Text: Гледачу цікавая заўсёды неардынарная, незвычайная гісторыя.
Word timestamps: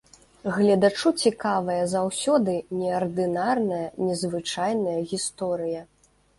Гледачу 0.53 1.11
цікавая 1.25 1.75
заўсёды 1.93 2.57
неардынарная, 2.79 3.85
незвычайная 4.09 4.99
гісторыя. 5.15 5.89